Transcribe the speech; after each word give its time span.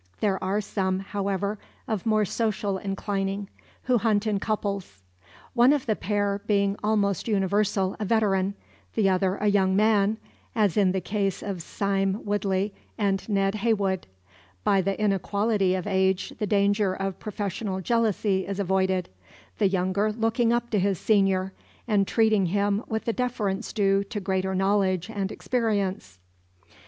There 0.19 0.43
are 0.43 0.61
some, 0.61 0.97
however, 1.01 1.59
of 1.87 2.07
more 2.07 2.25
social 2.25 2.79
inclining, 2.79 3.49
who 3.83 3.99
hunt 3.99 4.25
in 4.25 4.39
couples; 4.39 5.03
one 5.53 5.71
of 5.71 5.85
the 5.85 5.95
pair 5.95 6.41
being 6.47 6.75
almost 6.83 7.27
universal 7.27 7.95
a 7.99 8.05
veteran, 8.05 8.55
the 8.95 9.07
other 9.09 9.35
a 9.35 9.45
young 9.45 9.75
man 9.75 10.17
as 10.55 10.75
in 10.75 10.91
the 10.91 11.01
case 11.01 11.43
of 11.43 11.61
Sime 11.61 12.19
Woodley 12.25 12.73
and 12.97 13.29
Ned 13.29 13.53
Heywood. 13.53 14.07
By 14.63 14.81
the 14.81 14.99
inequality 14.99 15.75
of 15.75 15.85
age 15.85 16.33
the 16.39 16.47
danger 16.47 16.95
of 16.95 17.19
professional 17.19 17.79
jealousy 17.79 18.47
is 18.47 18.59
avoided; 18.59 19.07
the 19.59 19.67
younger 19.69 20.11
looking 20.11 20.51
up 20.51 20.71
to 20.71 20.79
his 20.79 20.97
senior, 20.99 21.53
and 21.87 22.07
treating 22.07 22.47
him 22.47 22.83
with 22.87 23.05
the 23.05 23.13
deference 23.13 23.71
due 23.71 24.03
to 24.05 24.19
greater 24.19 24.55
knowledge 24.55 25.11
and 25.11 25.31
experience. 25.31 26.17